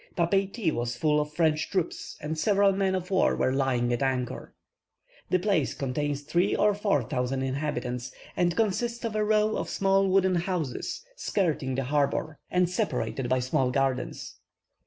[0.15, 4.55] Papeiti was full of French troops, and several men of war were lying at anchor.
[5.29, 10.07] The place contains three or four thousand inhabitants, and consists of a row of small
[10.09, 14.39] wooden houses, skirting the harbour, and separated by small gardens.